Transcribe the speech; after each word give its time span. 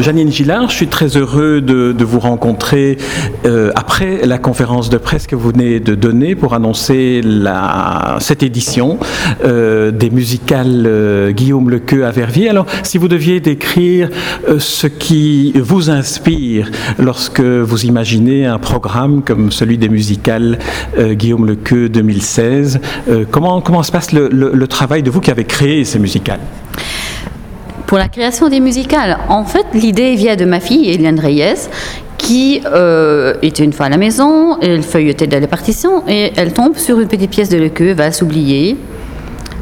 Janine 0.00 0.30
Gillard, 0.30 0.70
je 0.70 0.76
suis 0.76 0.86
très 0.86 1.16
heureux 1.16 1.60
de, 1.60 1.90
de 1.90 2.04
vous 2.04 2.20
rencontrer 2.20 2.98
euh, 3.44 3.72
après 3.74 4.24
la 4.26 4.38
conférence 4.38 4.90
de 4.90 4.96
presse 4.96 5.26
que 5.26 5.34
vous 5.34 5.50
venez 5.50 5.80
de 5.80 5.96
donner 5.96 6.36
pour 6.36 6.54
annoncer 6.54 7.20
la, 7.24 8.16
cette 8.20 8.44
édition 8.44 9.00
euh, 9.44 9.90
des 9.90 10.10
musicales 10.10 10.84
euh, 10.86 11.32
Guillaume 11.32 11.68
Lequeux 11.68 12.06
à 12.06 12.12
Verviers. 12.12 12.48
Alors, 12.48 12.66
si 12.84 12.96
vous 12.96 13.08
deviez 13.08 13.40
décrire 13.40 14.08
euh, 14.48 14.60
ce 14.60 14.86
qui 14.86 15.50
vous 15.56 15.90
inspire 15.90 16.70
lorsque 17.00 17.40
vous 17.40 17.84
imaginez 17.84 18.46
un 18.46 18.60
programme 18.60 19.22
comme 19.24 19.50
celui 19.50 19.78
des 19.78 19.88
musicales 19.88 20.60
euh, 20.96 21.14
Guillaume 21.14 21.44
Lequeux 21.44 21.88
2016, 21.88 22.78
euh, 23.08 23.24
comment, 23.28 23.60
comment 23.60 23.82
se 23.82 23.90
passe 23.90 24.12
le, 24.12 24.28
le, 24.28 24.52
le 24.54 24.66
travail 24.68 25.02
de 25.02 25.10
vous 25.10 25.20
qui 25.20 25.32
avez 25.32 25.44
créé 25.44 25.84
ces 25.84 25.98
musicales? 25.98 26.38
Pour 27.88 27.96
la 27.96 28.08
création 28.08 28.50
des 28.50 28.60
musicales. 28.60 29.16
En 29.30 29.44
fait, 29.44 29.66
l'idée 29.72 30.14
vient 30.14 30.36
de 30.36 30.44
ma 30.44 30.60
fille, 30.60 30.90
Eliane 30.90 31.18
Reyes, 31.18 31.68
qui 32.18 32.60
euh, 32.66 33.32
était 33.40 33.64
une 33.64 33.72
fois 33.72 33.86
à 33.86 33.88
la 33.88 33.96
maison, 33.96 34.58
elle 34.60 34.82
feuilletait 34.82 35.26
de 35.26 35.38
la 35.38 35.46
partition 35.46 36.04
et 36.06 36.32
elle 36.36 36.52
tombe 36.52 36.76
sur 36.76 37.00
une 37.00 37.08
petite 37.08 37.30
pièce 37.30 37.48
de 37.48 37.56
Lequeux, 37.56 37.94
va 37.94 38.12
s'oublier. 38.12 38.76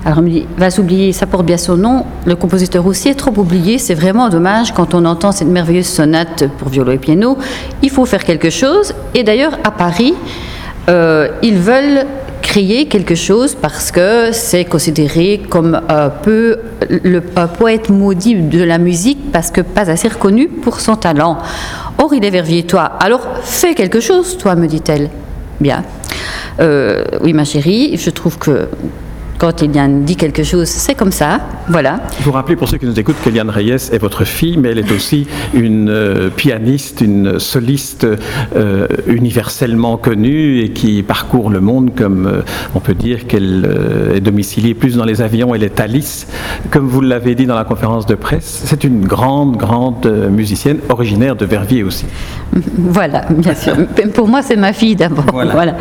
Alors, 0.05 0.19
elle 0.19 0.25
me 0.25 0.31
dit, 0.31 0.47
va 0.59 0.71
s'oublier, 0.71 1.13
ça 1.13 1.27
porte 1.27 1.47
bien 1.47 1.57
son 1.57 1.77
nom. 1.77 2.05
Le 2.25 2.35
compositeur 2.35 2.85
aussi 2.85 3.09
est 3.09 3.15
trop 3.15 3.33
oublié. 3.37 3.79
C'est 3.79 3.95
vraiment 3.95 4.29
dommage 4.29 4.73
quand 4.73 4.95
on 4.95 5.05
entend 5.05 5.31
cette 5.31 5.49
merveilleuse 5.49 5.87
sonate 5.87 6.49
pour 6.59 6.69
violon 6.69 6.93
et 6.93 6.99
piano. 6.99 7.39
Il 7.83 7.91
faut 7.91 8.07
faire 8.07 8.25
quelque 8.25 8.51
chose. 8.51 8.93
Et 9.15 9.23
d'ailleurs, 9.23 9.57
à 9.63 9.71
Paris, 9.71 10.15
euh, 10.89 11.29
ils 11.43 11.59
veulent 11.59 12.07
quelque 12.65 13.15
chose 13.15 13.55
parce 13.55 13.91
que 13.93 14.33
c'est 14.33 14.65
considéré 14.65 15.43
comme 15.51 15.79
un 15.91 16.09
peu 16.09 16.57
le 16.89 17.23
un 17.37 17.49
poète 17.49 17.91
maudit 17.91 18.35
de 18.35 18.63
la 18.63 18.79
musique 18.79 19.31
parce 19.31 19.51
que 19.51 19.61
pas 19.61 19.91
assez 19.91 20.09
reconnu 20.09 20.49
pour 20.49 20.81
son 20.81 20.97
talent. 20.97 21.37
Or, 21.99 22.15
il 22.15 22.25
est 22.25 22.31
verviers-toi. 22.31 22.81
Alors, 23.01 23.21
fais 23.43 23.75
quelque 23.75 24.01
chose, 24.01 24.39
toi, 24.39 24.55
me 24.55 24.67
dit-elle. 24.67 25.11
Bien. 25.61 25.85
Euh, 26.61 27.05
oui, 27.21 27.35
ma 27.35 27.45
chérie, 27.45 27.99
je 27.99 28.09
trouve 28.09 28.39
que 28.39 28.69
quand 29.39 29.63
Eliane 29.63 30.05
dit 30.05 30.17
quelque 30.17 30.43
chose, 30.43 30.69
c'est 30.69 30.95
comme 30.95 31.13
ça. 31.13 31.41
Voilà. 31.69 32.01
Vous 32.21 32.33
rappelez 32.33 32.57
pour 32.57 32.69
ceux 32.69 32.79
qui 32.79 32.87
nous 32.87 32.99
écoutent 32.99 33.17
qu'Eliane 33.23 33.51
Reyes 33.51 33.91
est 33.93 33.99
votre 33.99 34.25
fille, 34.25 34.57
mais 34.57 34.71
elle 34.71 34.79
est 34.79 34.93
aussi 34.93 35.27
une 35.55 35.89
euh, 35.91 36.31
pianiste, 36.31 37.01
une 37.01 37.39
soliste 37.39 38.07
euh, 38.57 38.87
universellement 39.07 39.97
connue 39.97 40.61
et 40.61 40.71
qui 40.71 41.03
parcourt 41.03 41.51
le 41.51 41.61
monde 41.61 41.91
comme 41.95 42.27
euh, 42.27 42.43
on 42.75 42.81
peut 42.81 42.95
dire 42.95 43.27
qu'elle 43.27 44.13
est 44.15 44.21
domiciliée 44.21 44.75
plus 44.75 44.97
dans 44.97 45.05
les 45.05 45.21
avions 45.23 45.55
et 45.55 45.59
les 45.59 45.71
Thalys. 45.71 46.27
Comme 46.71 46.87
vous 46.87 47.01
l'avez 47.01 47.35
dit 47.35 47.47
dans 47.47 47.57
la 47.57 47.65
conférence 47.65 48.07
de 48.07 48.15
presse, 48.15 48.63
c'est 48.65 48.85
une 48.85 49.05
grande, 49.07 49.57
grande 49.57 50.07
musicienne 50.31 50.79
originaire 50.89 51.37
de 51.37 51.45
Verviers 51.45 51.83
aussi. 51.83 52.07
Voilà, 52.79 53.25
bien 53.31 53.55
sûr. 53.55 53.75
Pour 54.15 54.29
moi, 54.29 54.43
c'est 54.43 54.57
ma 54.57 54.73
fille 54.73 54.97
d'abord. 54.97 55.25
Voilà. 55.33 55.53
Voilà. 55.53 55.77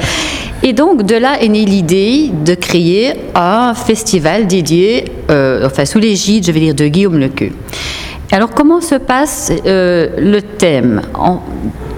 Et 0.68 0.74
donc, 0.74 1.04
de 1.04 1.16
là 1.16 1.40
est 1.40 1.48
née 1.48 1.64
l'idée 1.64 2.32
de 2.44 2.56
créer 2.56 3.14
un 3.36 3.76
festival 3.76 4.48
dédié, 4.48 5.06
euh, 5.30 5.68
enfin 5.68 5.86
sous 5.86 6.00
l'égide, 6.00 6.44
je 6.44 6.52
vais 6.52 6.60
dire, 6.60 6.74
de 6.74 6.88
Guillaume 6.88 7.20
Lequeux. 7.20 7.52
Alors, 8.32 8.50
comment 8.50 8.82
se 8.82 8.96
passe 8.96 9.52
euh, 9.68 10.10
le 10.18 10.42
thème, 10.42 11.04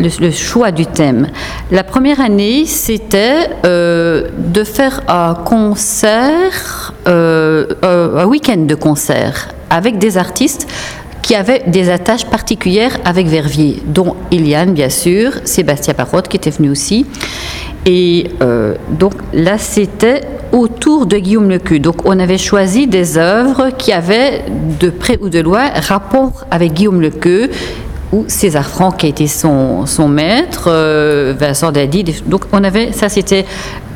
le, 0.01 0.31
choix 0.31 0.71
du 0.71 0.85
thème? 0.85 1.29
La 1.71 1.85
première 1.85 2.19
année, 2.19 2.65
c'était 2.65 3.47
euh, 3.65 4.27
de 4.37 4.65
faire 4.65 5.01
un 5.07 5.33
concert, 5.33 6.93
un 7.05 8.25
week-end 8.25 8.65
de 8.67 8.75
concert 8.75 9.47
avec 9.69 9.97
des 9.97 10.17
artistes 10.17 10.67
qui 11.27 11.35
avaient 11.35 11.61
des 11.67 11.89
attaches 11.89 12.23
particulières 12.23 12.97
avec 13.03 13.27
Verviers, 13.27 13.83
dont 13.85 14.15
Eliane, 14.31 14.73
bien 14.73 14.87
sûr, 14.89 15.33
Sébastien 15.43 15.93
Parotte, 15.93 16.29
qui 16.29 16.37
était 16.37 16.51
venu 16.51 16.69
aussi. 16.69 17.05
Et 17.85 18.29
euh, 18.41 18.75
donc 18.97 19.11
là, 19.33 19.57
c'était 19.57 20.21
autour 20.53 21.05
de 21.05 21.17
Guillaume 21.17 21.49
Lequeux. 21.49 21.79
Donc 21.79 22.05
on 22.05 22.17
avait 22.17 22.37
choisi 22.37 22.87
des 22.87 23.17
œuvres 23.17 23.71
qui 23.77 23.91
avaient, 23.91 24.45
de 24.79 24.89
près 24.89 25.19
ou 25.19 25.27
de 25.27 25.39
loin, 25.39 25.69
rapport 25.75 26.45
avec 26.49 26.71
Guillaume 26.71 27.01
Lequeux, 27.01 27.49
ou 28.13 28.23
César 28.29 28.65
Franck 28.65 28.99
qui 28.99 29.07
a 29.07 29.09
été 29.09 29.27
son, 29.27 29.85
son 29.85 30.07
maître, 30.07 30.67
euh, 30.67 31.33
Vincent 31.37 31.73
Dadi. 31.73 32.05
Donc 32.25 32.45
on 32.53 32.63
avait, 32.63 32.93
ça 32.93 33.09
c'était 33.09 33.43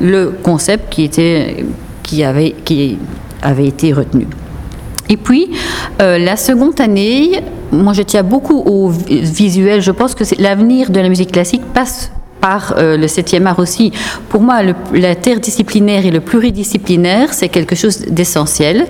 le 0.02 0.34
concept 0.42 0.92
qui, 0.92 1.04
était, 1.04 1.64
qui, 2.02 2.24
avait, 2.24 2.54
qui 2.62 2.98
avait 3.40 3.68
été 3.68 3.94
retenu. 3.94 4.26
Et 5.08 5.16
puis, 5.16 5.50
euh, 6.00 6.18
la 6.18 6.36
seconde 6.36 6.80
année, 6.80 7.40
moi 7.70 7.92
je 7.92 8.02
tiens 8.02 8.22
beaucoup 8.22 8.58
au 8.60 8.90
vi- 8.90 9.20
visuel. 9.22 9.80
Je 9.82 9.90
pense 9.90 10.14
que 10.14 10.24
l'avenir 10.40 10.90
de 10.90 11.00
la 11.00 11.08
musique 11.08 11.32
classique 11.32 11.62
passe 11.74 12.10
par 12.40 12.74
euh, 12.76 12.96
le 12.96 13.06
7e 13.06 13.46
art 13.46 13.58
aussi. 13.60 13.92
Pour 14.28 14.40
moi, 14.42 14.62
l'interdisciplinaire 14.92 16.04
et 16.06 16.10
le 16.10 16.20
pluridisciplinaire, 16.20 17.32
c'est 17.34 17.48
quelque 17.48 17.76
chose 17.76 17.98
d'essentiel. 18.08 18.86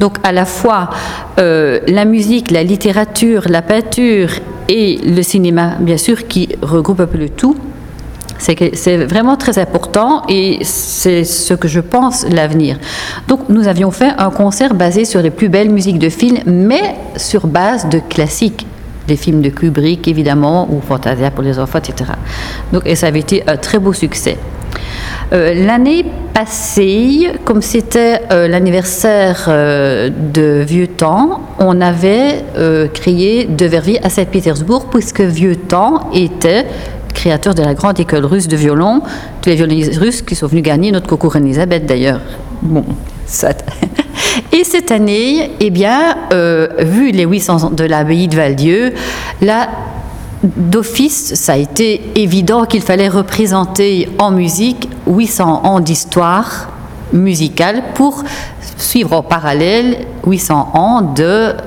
Donc, 0.00 0.16
à 0.24 0.32
la 0.32 0.44
fois 0.44 0.90
euh, 1.38 1.78
la 1.86 2.04
musique, 2.04 2.50
la 2.50 2.62
littérature, 2.64 3.42
la 3.48 3.62
peinture 3.62 4.30
et 4.68 4.98
le 5.04 5.22
cinéma, 5.22 5.74
bien 5.78 5.96
sûr, 5.96 6.26
qui 6.26 6.48
regroupe 6.62 7.00
un 7.00 7.06
peu 7.06 7.18
le 7.18 7.28
tout. 7.28 7.56
C'est 8.38 8.96
vraiment 9.04 9.36
très 9.36 9.58
important 9.58 10.22
et 10.28 10.58
c'est 10.62 11.24
ce 11.24 11.54
que 11.54 11.68
je 11.68 11.80
pense 11.80 12.26
l'avenir. 12.28 12.78
Donc 13.28 13.48
nous 13.48 13.68
avions 13.68 13.90
fait 13.90 14.10
un 14.18 14.30
concert 14.30 14.74
basé 14.74 15.04
sur 15.04 15.22
les 15.22 15.30
plus 15.30 15.48
belles 15.48 15.70
musiques 15.70 15.98
de 15.98 16.08
films, 16.08 16.38
mais 16.46 16.94
sur 17.16 17.46
base 17.46 17.88
de 17.88 17.98
classiques. 17.98 18.66
Des 19.08 19.16
films 19.16 19.40
de 19.40 19.50
Kubrick, 19.50 20.08
évidemment, 20.08 20.66
ou 20.68 20.80
Fantasia 20.80 21.30
pour 21.30 21.44
les 21.44 21.60
enfants, 21.60 21.78
etc. 21.78 22.10
Donc, 22.72 22.82
et 22.86 22.96
ça 22.96 23.06
avait 23.06 23.20
été 23.20 23.44
un 23.46 23.56
très 23.56 23.78
beau 23.78 23.92
succès. 23.92 24.36
Euh, 25.32 25.54
L'année 25.66 26.04
passée, 26.32 27.32
comme 27.44 27.62
c'était 27.62 28.20
euh, 28.30 28.46
l'anniversaire 28.46 29.46
euh, 29.48 30.10
de 30.10 30.62
Vieux 30.66 30.86
Temps, 30.86 31.40
on 31.58 31.80
avait 31.80 32.44
créé 32.92 33.44
de 33.46 33.66
Verviers 33.66 34.04
à 34.04 34.10
Saint-Pétersbourg, 34.10 34.86
puisque 34.90 35.20
Vieux 35.20 35.56
Temps 35.56 36.10
était 36.12 36.66
créateur 37.16 37.54
de 37.54 37.62
la 37.62 37.74
grande 37.74 37.98
école 37.98 38.24
russe 38.24 38.46
de 38.46 38.56
violon, 38.56 39.00
tous 39.40 39.48
les 39.48 39.56
violonistes 39.56 39.96
russes 39.96 40.22
qui 40.22 40.36
sont 40.36 40.46
venus 40.46 40.62
gagner 40.62 40.92
notre 40.92 41.08
concours 41.08 41.34
Elisabeth 41.34 41.86
d'ailleurs. 41.86 42.20
Bon, 42.62 42.84
ça. 43.26 43.48
Et 44.52 44.64
cette 44.64 44.90
année, 44.90 45.50
eh 45.60 45.70
bien, 45.70 46.16
euh, 46.32 46.68
vu 46.78 47.10
les 47.10 47.24
800 47.24 47.64
ans 47.64 47.70
de 47.70 47.84
l'abbaye 47.84 48.28
de 48.28 48.36
Val-Dieu, 48.36 48.92
là, 49.40 49.68
d'office, 50.44 51.34
ça 51.34 51.54
a 51.54 51.56
été 51.56 52.02
évident 52.14 52.66
qu'il 52.66 52.82
fallait 52.82 53.08
représenter 53.08 54.08
en 54.18 54.30
musique 54.30 54.88
800 55.06 55.62
ans 55.64 55.80
d'histoire 55.80 56.68
musicale 57.12 57.82
pour 57.94 58.24
suivre 58.76 59.14
en 59.14 59.22
parallèle 59.22 60.06
800 60.26 60.70
ans 60.74 61.00
de, 61.02 61.22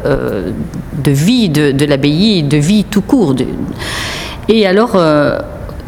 euh, 0.06 0.52
de 0.94 1.12
vie 1.12 1.50
de, 1.50 1.86
l'abbaye, 1.86 2.44
de 2.44 2.58
vie 2.58 2.84
tout 2.84 3.02
court. 3.02 3.36
Et 4.50 4.66
alors, 4.66 4.94
euh, 4.96 5.38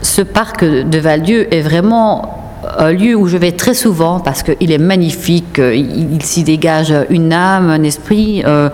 ce 0.04 0.22
parc 0.22 0.64
de 0.64 1.00
Val-Dieu 1.00 1.52
est 1.52 1.62
vraiment 1.62 2.38
un 2.78 2.92
lieu 2.92 3.16
où 3.16 3.28
je 3.28 3.38
vais 3.38 3.54
très 3.54 3.74
souvent 3.74 4.20
parce 4.20 4.44
qu'il 4.44 4.72
est 4.72 4.78
magnifique, 4.78 5.60
il, 5.60 6.22
s'y 6.22 6.44
dégage 6.44 6.94
une 7.10 7.34
âme, 7.34 7.72
un 7.72 7.82
esprit. 7.82 8.44
euh, 8.46 8.70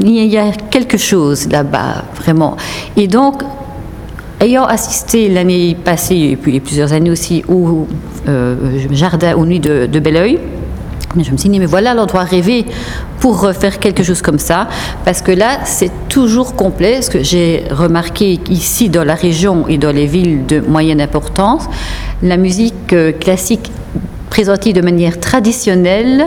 il 0.00 0.26
y 0.26 0.38
a 0.38 0.50
quelque 0.70 0.98
chose 0.98 1.48
là-bas, 1.48 2.04
vraiment. 2.16 2.56
Et 2.96 3.06
donc, 3.06 3.42
ayant 4.40 4.64
assisté 4.64 5.28
l'année 5.28 5.76
passée, 5.82 6.30
et 6.32 6.36
puis 6.36 6.58
plusieurs 6.58 6.92
années 6.92 7.10
aussi, 7.10 7.44
au 7.48 7.86
euh, 8.28 8.56
jardin 8.90 9.34
aux 9.36 9.46
nuits 9.46 9.60
de, 9.60 9.86
de 9.86 10.00
Belleuil, 10.00 10.38
mais 11.16 11.24
je 11.24 11.32
me 11.32 11.36
suis 11.36 11.48
dit, 11.48 11.58
mais 11.58 11.66
voilà 11.66 11.94
l'endroit 11.94 12.24
rêvé 12.24 12.64
pour 13.20 13.40
refaire 13.40 13.78
quelque 13.78 14.02
chose 14.02 14.22
comme 14.22 14.38
ça, 14.38 14.68
parce 15.04 15.22
que 15.22 15.32
là, 15.32 15.60
c'est 15.64 15.90
toujours 16.08 16.54
complet. 16.56 17.02
Ce 17.02 17.10
que 17.10 17.22
j'ai 17.22 17.64
remarqué 17.70 18.40
ici 18.48 18.88
dans 18.88 19.04
la 19.04 19.14
région 19.14 19.68
et 19.68 19.78
dans 19.78 19.92
les 19.94 20.06
villes 20.06 20.46
de 20.46 20.60
moyenne 20.60 21.00
importance, 21.00 21.68
la 22.22 22.36
musique 22.36 22.92
euh, 22.92 23.12
classique 23.12 23.70
présenté 24.32 24.72
de 24.72 24.80
manière 24.80 25.20
traditionnelle 25.20 26.26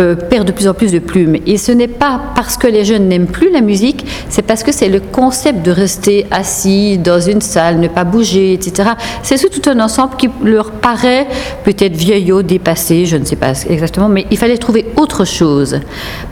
euh, 0.00 0.14
perd 0.14 0.46
de 0.46 0.52
plus 0.52 0.68
en 0.68 0.74
plus 0.74 0.92
de 0.92 0.98
plumes. 0.98 1.36
Et 1.46 1.56
ce 1.56 1.72
n'est 1.72 1.88
pas 1.88 2.20
parce 2.34 2.58
que 2.58 2.66
les 2.66 2.84
jeunes 2.84 3.08
n'aiment 3.08 3.26
plus 3.26 3.50
la 3.50 3.62
musique, 3.62 4.04
c'est 4.28 4.42
parce 4.42 4.62
que 4.62 4.70
c'est 4.70 4.90
le 4.90 5.00
concept 5.00 5.64
de 5.64 5.70
rester 5.70 6.26
assis 6.30 6.98
dans 6.98 7.20
une 7.20 7.40
salle, 7.40 7.80
ne 7.80 7.88
pas 7.88 8.04
bouger, 8.04 8.52
etc. 8.52 8.90
C'est 9.22 9.38
tout 9.48 9.70
un 9.70 9.80
ensemble 9.80 10.16
qui 10.16 10.28
leur 10.44 10.72
paraît 10.72 11.26
peut-être 11.64 11.96
vieillot, 11.96 12.42
dépassé, 12.42 13.06
je 13.06 13.16
ne 13.16 13.24
sais 13.24 13.36
pas 13.36 13.52
exactement, 13.66 14.10
mais 14.10 14.26
il 14.30 14.36
fallait 14.36 14.58
trouver 14.58 14.84
autre 14.96 15.24
chose. 15.24 15.80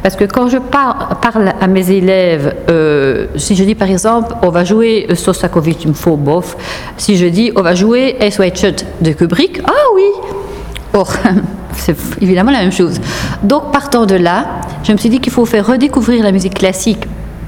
Parce 0.03 0.17
que 0.17 0.25
quand 0.25 0.49
je 0.49 0.59
parle 0.59 1.53
à 1.59 1.67
mes 1.67 1.91
élèves, 1.93 2.55
euh, 2.69 3.27
si 3.37 3.57
je 3.57 3.65
dis 3.65 3.75
par 3.75 3.91
exemple, 3.91 4.35
on 4.43 4.51
va 4.51 4.65
jouer 4.65 5.07
Sostakovich, 5.15 5.87
faut 5.95 6.19
bof, 6.19 6.59
si 6.99 7.17
je 7.17 7.25
dis 7.25 7.53
on 7.57 7.63
va 7.63 7.75
jouer 7.75 8.17
S. 8.21 8.39
White 8.39 8.59
Shut 8.59 8.85
de 9.01 9.13
Kubrick, 9.13 9.63
ah 9.65 9.73
oui, 9.95 10.03
c'est 11.75 11.97
évidemment 12.21 12.53
la 12.53 12.61
même 12.61 12.73
chose. 12.73 13.01
Donc, 13.43 13.73
partant 13.73 14.07
de 14.07 14.15
là, 14.15 14.61
je 14.85 14.93
me 14.93 14.97
suis 14.97 15.11
dit 15.11 15.21
qu'il 15.21 15.33
faut 15.33 15.45
faire 15.45 15.67
redécouvrir 15.67 16.23
la 16.23 16.33
musique 16.33 16.55
classique 16.55 17.07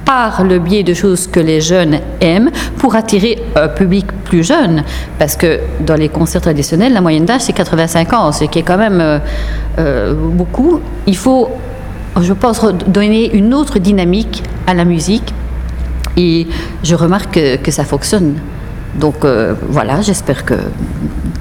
par 0.09 0.43
le 0.43 0.59
biais 0.59 0.85
de 0.85 0.95
choses 0.95 1.27
que 1.27 1.39
les 1.39 1.61
jeunes 1.61 1.99
aiment 2.23 2.51
pour 2.79 2.95
attirer 2.95 3.43
un 3.55 3.69
public 3.69 4.07
plus 4.25 4.43
jeune. 4.43 4.83
Parce 5.19 5.37
que 5.37 5.61
dans 5.81 5.97
les 5.97 6.09
concerts 6.09 6.41
traditionnels, 6.41 6.95
la 6.95 7.03
moyenne 7.03 7.27
d'âge, 7.27 7.43
c'est 7.43 7.53
85 7.53 8.13
ans, 8.15 8.33
ce 8.33 8.45
qui 8.45 8.59
est 8.59 8.63
quand 8.63 8.79
même 8.79 9.01
euh, 9.03 9.19
euh, 9.79 10.15
beaucoup. 10.15 10.81
Il 11.07 11.17
faut, 11.17 11.51
je 12.19 12.33
pense, 12.33 12.65
donner 12.87 13.37
une 13.37 13.53
autre 13.53 13.79
dynamique 13.79 14.43
à 14.67 14.73
la 14.73 14.87
musique. 14.87 15.35
Et 16.17 16.47
je 16.83 16.95
remarque 16.95 17.39
que, 17.63 17.71
ça 17.71 17.85
fonctionne. 17.85 18.37
Donc 18.95 19.25
euh, 19.25 19.55
voilà, 19.69 20.01
j'espère 20.01 20.45
que 20.45 20.55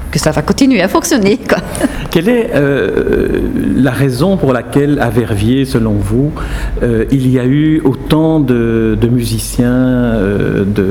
que 0.09 0.19
ça 0.19 0.31
va 0.31 0.41
continuer 0.41 0.81
à 0.81 0.87
fonctionner. 0.87 1.37
Quoi. 1.37 1.57
Quelle 2.11 2.29
est 2.29 2.51
euh, 2.55 3.27
la 3.75 3.91
raison 3.91 4.37
pour 4.37 4.53
laquelle 4.53 4.99
à 5.01 5.09
Verviers, 5.09 5.65
selon 5.65 5.95
vous, 5.95 6.31
euh, 6.81 7.03
il 7.11 7.29
y 7.29 7.37
a 7.37 7.45
eu 7.45 7.81
autant 7.83 8.39
de, 8.39 8.97
musiciens 9.11 10.13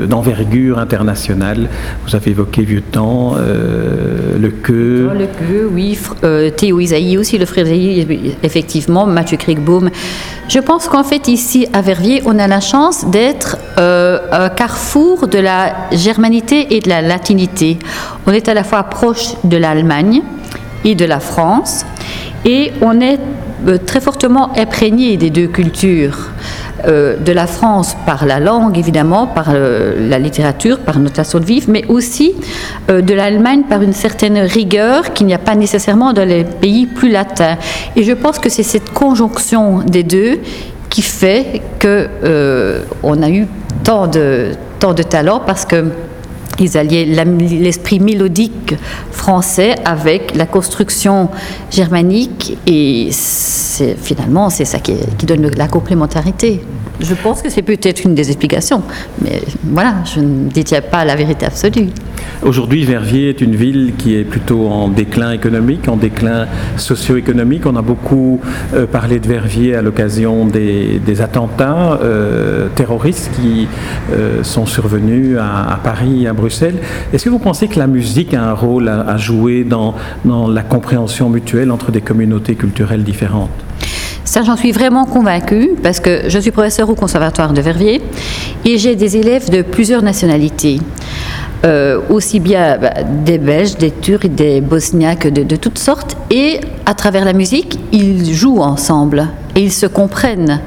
d'envergure 0.07 0.77
internationale? 0.77 1.67
Vous 2.05 2.15
avez 2.15 2.29
évoqué 2.29 2.61
Vieux 2.61 2.81
Temps, 2.81 3.35
Le 3.37 4.49
Queue. 4.49 5.09
Le 5.17 5.25
Queue, 5.25 5.67
oui. 5.73 5.97
Théo 6.55 6.79
Isaïe 6.79 7.17
aussi, 7.17 7.39
le 7.39 7.47
frère 7.47 7.65
Isaïe, 7.65 8.35
effectivement, 8.43 9.07
Mathieu 9.07 9.37
Kriegbaum. 9.37 9.89
Je 10.47 10.59
pense 10.59 10.87
qu'en 10.87 11.03
fait, 11.03 11.27
ici, 11.27 11.67
à 11.73 11.81
Verviers, 11.81 12.21
on 12.25 12.37
a 12.37 12.47
la 12.47 12.61
chance 12.61 13.05
d'être 13.09 13.57
un 14.31 14.49
carrefour 14.49 15.27
de 15.27 15.39
la 15.39 15.73
germanité 15.91 16.75
et 16.75 16.79
de 16.79 16.89
la 16.89 17.01
latinité. 17.01 17.77
On 18.25 18.31
est 18.31 18.47
à 18.47 18.53
la 18.53 18.63
fois 18.63 18.83
proche 18.83 19.33
de 19.43 19.57
l'Allemagne 19.57 20.21
et 20.83 20.95
de 20.95 21.05
la 21.05 21.19
France 21.19 21.85
et 22.45 22.71
on 22.81 22.99
est 23.01 23.19
euh, 23.67 23.77
très 23.83 23.99
fortement 23.99 24.51
imprégné 24.57 25.17
des 25.17 25.29
deux 25.29 25.47
cultures. 25.47 26.29
Euh, 26.87 27.17
de 27.17 27.31
la 27.31 27.47
France 27.47 27.97
par 28.05 28.27
la 28.27 28.39
langue, 28.39 28.77
évidemment, 28.77 29.25
par 29.25 29.47
euh, 29.49 30.07
la 30.07 30.19
littérature, 30.19 30.77
par 30.77 30.99
notre 30.99 31.15
façon 31.15 31.39
de 31.39 31.43
vivre, 31.43 31.65
mais 31.69 31.83
aussi 31.87 32.35
de 32.87 33.13
l'Allemagne 33.15 33.63
par 33.67 33.81
une 33.81 33.93
certaine 33.93 34.37
rigueur 34.37 35.11
qu'il 35.13 35.25
n'y 35.25 35.33
a 35.33 35.39
pas 35.39 35.55
nécessairement 35.55 36.13
dans 36.13 36.27
les 36.27 36.43
pays 36.43 36.85
plus 36.85 37.09
latins. 37.09 37.57
Et 37.95 38.03
je 38.03 38.13
pense 38.13 38.37
que 38.37 38.49
c'est 38.49 38.61
cette 38.61 38.93
conjonction 38.93 39.79
des 39.79 40.03
deux 40.03 40.39
qui 40.97 41.03
fait 41.03 41.61
que 41.77 42.09
on 43.03 43.21
a 43.21 43.29
eu 43.29 43.45
tant 43.83 44.07
de, 44.07 44.53
tant 44.79 44.95
de 44.95 45.03
talent 45.03 45.39
parce 45.45 45.63
que 45.63 45.91
ils 46.57 46.75
alliaient 46.75 47.05
l'esprit 47.05 47.99
mélodique 47.99 48.73
français 49.11 49.75
avec 49.85 50.35
la 50.35 50.47
construction 50.47 51.29
germanique 51.69 52.57
et 52.65 53.09
finalement 54.01 54.49
c'est 54.49 54.65
ça 54.65 54.79
qui, 54.79 54.95
qui, 55.17 55.25
donne 55.25 55.49
la 55.55 55.67
complémentarité. 55.67 56.61
Je 56.99 57.13
pense 57.13 57.41
que 57.41 57.49
c'est 57.49 57.61
peut-être 57.61 58.03
une 58.03 58.15
des 58.15 58.29
explications, 58.29 58.81
mais 59.21 59.41
voilà, 59.63 59.95
je 60.03 60.19
ne 60.19 60.49
détiens 60.49 60.81
pas 60.81 61.05
la 61.05 61.15
vérité 61.15 61.45
absolue. 61.45 61.89
Aujourd'hui, 62.43 62.85
Verviers 62.85 63.29
est 63.29 63.41
une 63.41 63.55
ville 63.55 63.93
qui 63.97 64.15
est 64.15 64.23
plutôt 64.23 64.67
en 64.67 64.89
déclin 64.89 65.31
économique, 65.31 65.87
en 65.87 65.97
déclin 65.97 66.47
socio-économique. 66.77 67.65
On 67.65 67.75
a 67.75 67.81
beaucoup 67.81 68.39
euh, 68.73 68.85
parlé 68.85 69.19
de 69.19 69.27
Verviers 69.27 69.75
à 69.75 69.81
l'occasion 69.81 70.45
des, 70.45 71.01
attentats 71.19 71.99
euh, 72.03 72.67
terroristes 72.75 73.31
qui 73.35 73.67
euh, 74.11 74.43
sont 74.43 74.67
survenus 74.67 75.37
à, 75.39 75.79
Paris 75.83 76.23
et 76.23 76.27
à 76.27 76.33
Bruxelles. 76.33 76.75
Est-ce 77.11 77.25
que 77.25 77.29
vous 77.29 77.39
pensez 77.39 77.67
que 77.67 77.79
la 77.79 77.87
musique 77.87 78.33
a 78.35 78.43
un 78.43 78.53
rôle 78.53 78.87
à, 78.87 79.17
jouer 79.17 79.63
dans, 79.63 79.95
dans 80.25 80.47
la 80.47 80.61
compréhension 80.61 81.29
mutuelle 81.29 81.71
entre 81.71 81.91
des 81.91 82.01
communautés 82.01 82.55
culturelles 82.55 83.03
différentes? 83.03 83.66
Ça, 84.27 84.43
j'en 84.43 84.57
suis 84.57 84.73
vraiment 84.73 85.05
convaincue 85.05 85.71
parce 85.81 86.01
que 86.01 86.23
je 86.27 86.37
suis 86.37 86.51
professeur 86.51 86.89
au 86.89 86.95
Conservatoire 86.95 87.53
de 87.53 87.61
Verviers 87.61 88.01
et 88.65 88.77
j'ai 88.77 88.97
des 88.97 89.15
élèves 89.15 89.49
de 89.49 89.61
plusieurs 89.61 90.01
nationalités. 90.03 90.81
Euh, 91.65 92.01
aussi 92.09 92.41
bien 92.41 92.77
bah, 92.77 92.91
des 93.25 93.37
Belges, 93.37 93.77
des 93.77 93.89
Turcs, 93.89 94.27
des 94.27 94.59
Bosniaques, 94.59 95.29
de, 95.29 95.55
toutes 95.55 95.79
sortes. 95.79 96.17
Et 96.29 96.59
à 96.85 96.93
travers 96.93 97.23
la 97.23 97.31
musique, 97.31 97.79
ils 97.93 98.33
jouent 98.33 98.59
ensemble 98.59 99.29
et 99.55 99.61
ils 99.61 99.71
se 99.71 99.85
comprennent. 99.85 100.59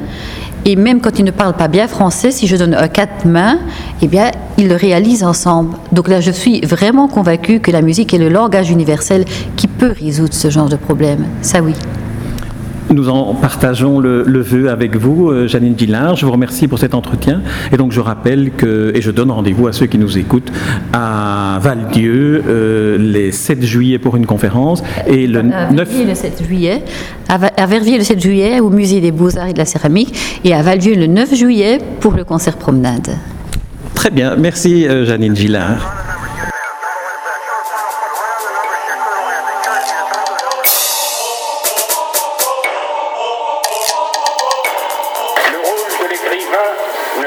Et 0.65 0.75
même 0.75 1.03
quand 1.03 1.19
ils 1.19 1.25
ne 1.27 1.31
parlent 1.31 1.57
pas 1.57 1.69
bien 1.69 1.87
français, 1.87 2.31
si 2.31 2.47
je 2.47 2.57
donne 2.57 2.75
un 2.75 2.89
quatre 2.89 3.27
mains, 3.27 3.59
eh 4.01 4.09
bien, 4.09 4.31
ils 4.57 4.69
le 4.69 4.75
réalisent 4.75 5.25
ensemble. 5.25 5.77
Donc 5.93 6.09
là, 6.09 6.23
je 6.23 6.31
suis 6.31 6.63
vraiment 6.63 7.09
convaincue 7.09 7.61
que 7.61 7.71
la 7.71 7.83
musique 7.83 8.15
est 8.15 8.19
le 8.19 8.31
langage 8.31 8.71
universel 8.71 9.27
qui 9.57 9.69
peut 9.69 9.93
résoudre 10.01 10.33
ce 10.33 10.49
genre 10.49 10.71
de 10.71 10.77
problème. 10.77 11.27
Ça, 11.43 11.61
oui. 11.61 11.75
Nous 12.93 13.09
en 13.09 13.35
partageons 13.35 14.01
le, 14.01 14.41
vœu 14.41 14.69
avec 14.69 14.97
vous, 14.97 15.31
euh, 15.31 15.47
Janine 15.47 15.79
Gillard. 15.79 16.17
Je 16.17 16.27
vous 16.27 16.33
remercie 16.33 16.67
pour 16.67 16.81
cet 16.81 16.95
entretien. 16.95 17.41
Et 17.73 17.77
donc, 17.77 17.93
je 17.93 18.01
rappelle 18.01 18.51
que, 18.51 18.91
et 18.97 19.01
je 19.01 19.13
donne 19.13 19.31
rendez-vous 19.31 19.69
à 19.69 19.73
ceux 19.73 19.87
qui 19.87 19.97
nous 19.97 20.19
écoutent, 20.19 20.51
à 20.93 21.59
Val-Dieu, 21.63 22.43
euh, 22.49 22.99
les 22.99 23.31
7 23.31 23.65
juillet 23.65 23.99
pour 23.99 24.17
une 24.17 24.27
conférence 24.27 24.83
et 25.07 25.29
le 25.29 25.43
9. 25.43 25.89
le 26.09 26.15
7 26.15 26.43
juillet, 26.45 26.83
à 27.29 27.67
Verviers 27.67 27.99
le 27.99 28.05
7 28.05 28.21
juillet 28.21 28.59
au 28.59 28.71
Musée 28.71 29.01
des 29.01 29.13
Beaux-Arts 29.13 29.49
et 29.49 29.53
de 29.53 29.59
la 29.59 29.67
Céramique 29.67 30.41
et 30.43 30.53
à 30.53 30.63
Val-Dieu 30.63 30.97
le 30.97 31.07
9 31.07 31.33
juillet 31.35 31.79
pour 32.01 32.15
le 32.15 32.25
concert 32.25 32.57
promenade. 32.57 33.11
Très 33.95 34.11
bien. 34.11 34.35
Merci, 34.35 34.89
euh, 34.89 35.05
Janine 35.05 35.37
Gillard. 35.37 36.10